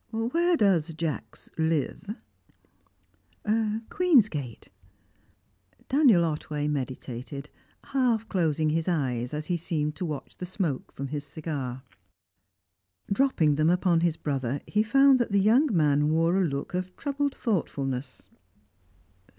Where 0.09 0.57
does 0.57 0.91
Jacks 0.95 1.47
live?" 1.59 2.15
"Queen's 3.91 4.29
Gate." 4.29 4.71
Daniel 5.89 6.25
Otway 6.25 6.67
meditated, 6.67 7.51
half 7.83 8.27
closing 8.27 8.69
his 8.69 8.87
eyes 8.87 9.31
as 9.31 9.45
he 9.45 9.57
seemed 9.57 9.95
to 9.97 10.05
watch 10.07 10.37
the 10.37 10.47
smoke 10.47 10.91
from 10.91 11.09
his 11.09 11.23
cigar. 11.23 11.83
Dropping 13.13 13.53
them 13.57 13.69
upon 13.69 13.99
his 13.99 14.17
brother, 14.17 14.61
he 14.65 14.81
found 14.81 15.19
that 15.19 15.31
the 15.31 15.39
young 15.39 15.69
man 15.71 16.09
wore 16.09 16.35
a 16.35 16.45
look 16.45 16.73
of 16.73 16.97
troubled 16.97 17.35
thoughtfulness. 17.35 18.27